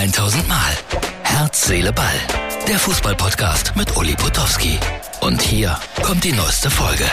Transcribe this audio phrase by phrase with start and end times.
[0.00, 0.78] 1000 Mal.
[1.24, 2.18] Herz, Seele, Ball.
[2.66, 4.78] Der Fußballpodcast mit Uli Potowski.
[5.20, 7.04] Und hier kommt die neueste Folge.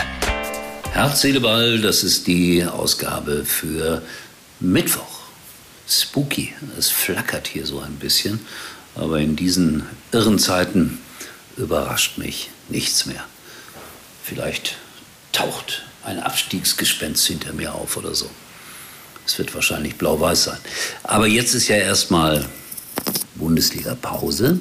[0.92, 4.00] Herz, Seele, Ball, das ist die Ausgabe für
[4.58, 5.18] Mittwoch.
[5.86, 8.40] Spooky, es flackert hier so ein bisschen.
[8.94, 10.98] Aber in diesen irren Zeiten
[11.58, 13.26] überrascht mich nichts mehr.
[14.24, 14.76] Vielleicht
[15.32, 18.30] taucht ein Abstiegsgespenst hinter mir auf oder so.
[19.26, 20.58] Es wird wahrscheinlich blau-weiß sein.
[21.02, 22.48] Aber jetzt ist ja erstmal
[23.38, 24.60] Bundesliga-Pause.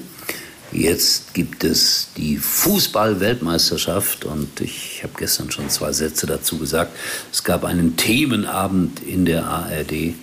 [0.71, 6.95] Jetzt gibt es die Fußball-Weltmeisterschaft und ich habe gestern schon zwei Sätze dazu gesagt.
[7.31, 10.13] Es gab einen Themenabend in der ARD.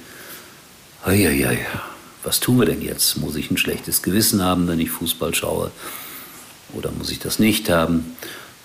[1.04, 1.58] Eieiei,
[2.22, 3.16] was tun wir denn jetzt?
[3.16, 5.70] Muss ich ein schlechtes Gewissen haben, wenn ich Fußball schaue?
[6.74, 8.16] Oder muss ich das nicht haben?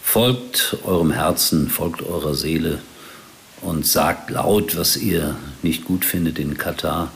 [0.03, 2.79] Folgt eurem Herzen, folgt eurer Seele
[3.61, 7.11] und sagt laut, was ihr nicht gut findet in Katar.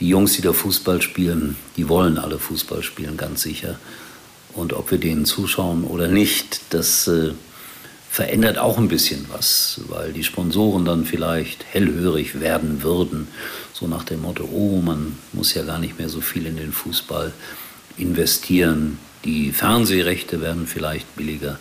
[0.00, 3.78] Die Jungs, die da Fußball spielen, die wollen alle Fußball spielen, ganz sicher.
[4.52, 7.32] Und ob wir denen zuschauen oder nicht, das äh,
[8.10, 13.28] verändert auch ein bisschen was, weil die Sponsoren dann vielleicht hellhörig werden würden.
[13.72, 16.72] So nach dem Motto, oh, man muss ja gar nicht mehr so viel in den
[16.72, 17.32] Fußball
[17.96, 18.98] investieren.
[19.24, 21.58] Die Fernsehrechte werden vielleicht billiger.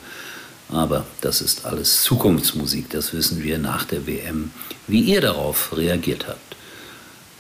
[0.70, 4.52] Aber das ist alles Zukunftsmusik, das wissen wir nach der WM,
[4.88, 6.53] wie ihr darauf reagiert habt.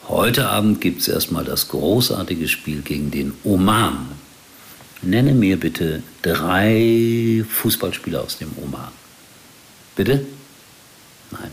[0.09, 4.09] Heute Abend gibt es erstmal das großartige Spiel gegen den Oman.
[5.01, 8.91] Nenne mir bitte drei Fußballspieler aus dem Oman.
[9.95, 10.25] Bitte?
[11.31, 11.51] Nein.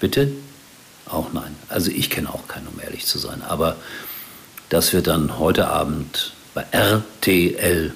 [0.00, 0.32] Bitte?
[1.06, 1.54] Auch nein.
[1.68, 3.42] Also ich kenne auch keinen, um ehrlich zu sein.
[3.42, 3.76] Aber
[4.68, 7.92] das wird dann heute Abend bei RTL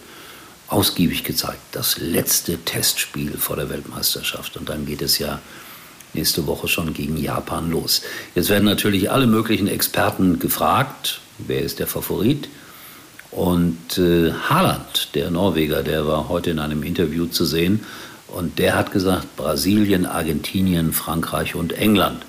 [0.68, 1.60] ausgiebig gezeigt.
[1.72, 4.56] Das letzte Testspiel vor der Weltmeisterschaft.
[4.56, 5.40] Und dann geht es ja
[6.14, 8.02] nächste Woche schon gegen Japan los.
[8.34, 12.48] Jetzt werden natürlich alle möglichen Experten gefragt, wer ist der Favorit?
[13.30, 17.84] Und äh, Haaland, der Norweger, der war heute in einem Interview zu sehen
[18.28, 22.22] und der hat gesagt, Brasilien, Argentinien, Frankreich und England.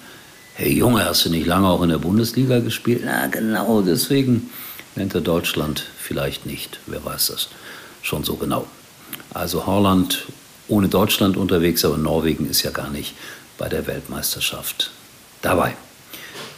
[0.56, 3.04] Hey Junge, hast du nicht lange auch in der Bundesliga gespielt?
[3.06, 4.50] Na genau, deswegen
[4.96, 6.80] nennt er Deutschland vielleicht nicht.
[6.86, 7.48] Wer weiß das
[8.02, 8.68] schon so genau.
[9.34, 10.26] Also Holland
[10.68, 13.16] ohne Deutschland unterwegs, aber Norwegen ist ja gar nicht
[13.60, 14.90] bei der Weltmeisterschaft
[15.44, 15.76] dabei.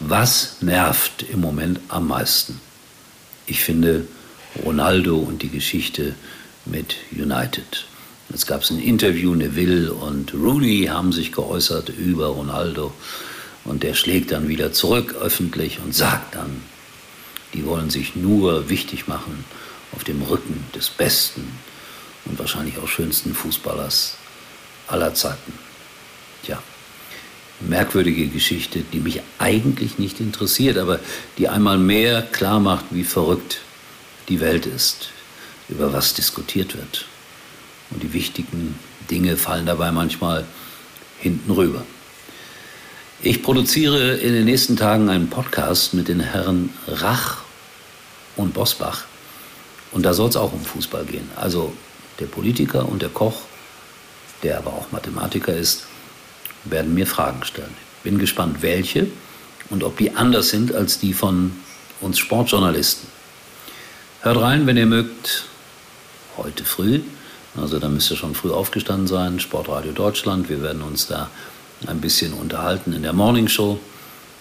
[0.00, 2.60] Was nervt im Moment am meisten?
[3.46, 4.06] Ich finde
[4.64, 6.14] Ronaldo und die Geschichte
[6.64, 7.86] mit United.
[8.30, 12.94] Jetzt gab es ein Interview, Neville und Rooney haben sich geäußert über Ronaldo
[13.64, 16.62] und der schlägt dann wieder zurück öffentlich und sagt dann,
[17.52, 19.44] die wollen sich nur wichtig machen
[19.94, 21.52] auf dem Rücken des besten
[22.24, 24.16] und wahrscheinlich auch schönsten Fußballers
[24.86, 25.52] aller Zeiten.
[26.44, 26.62] Tja,
[27.68, 31.00] merkwürdige Geschichte, die mich eigentlich nicht interessiert, aber
[31.38, 33.60] die einmal mehr klar macht, wie verrückt
[34.28, 35.10] die Welt ist,
[35.68, 37.06] über was diskutiert wird.
[37.90, 38.78] Und die wichtigen
[39.10, 40.44] Dinge fallen dabei manchmal
[41.18, 41.84] hinten rüber.
[43.22, 47.42] Ich produziere in den nächsten Tagen einen Podcast mit den Herren Rach
[48.36, 49.04] und Bosbach.
[49.92, 51.30] Und da soll es auch um Fußball gehen.
[51.36, 51.72] Also
[52.18, 53.42] der Politiker und der Koch,
[54.42, 55.86] der aber auch Mathematiker ist,
[56.64, 57.74] werden mir Fragen stellen.
[57.98, 59.08] Ich bin gespannt, welche
[59.70, 61.52] und ob die anders sind als die von
[62.00, 63.08] uns Sportjournalisten.
[64.22, 65.44] Hört rein, wenn ihr mögt,
[66.36, 67.00] heute früh.
[67.56, 69.40] Also da müsst ihr schon früh aufgestanden sein.
[69.40, 70.48] Sportradio Deutschland.
[70.48, 71.30] Wir werden uns da
[71.86, 73.78] ein bisschen unterhalten in der Morning Show.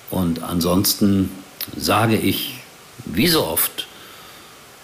[0.10, 1.32] Und ansonsten
[1.76, 2.60] sage ich,
[3.06, 3.88] wie so oft,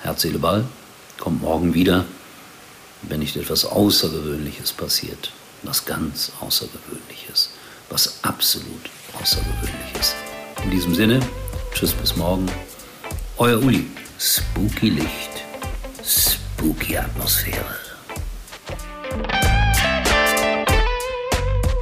[0.01, 0.65] Herz, Seele, Ball
[1.19, 2.05] kommt morgen wieder,
[3.03, 5.31] wenn nicht etwas Außergewöhnliches passiert.
[5.63, 7.50] Was ganz Außergewöhnliches.
[7.90, 8.90] Was absolut
[9.22, 10.16] Außergewöhnliches.
[10.63, 11.19] In diesem Sinne,
[11.73, 12.45] tschüss bis morgen.
[13.38, 13.85] Euer Uli.
[14.19, 15.44] Spooky Licht,
[16.03, 17.78] spooky Atmosphäre.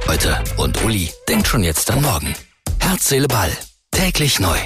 [0.06, 2.34] Heute und Uli denkt schon jetzt an morgen.
[2.78, 3.50] Herz, Seele, Ball.
[3.90, 4.58] Täglich neu.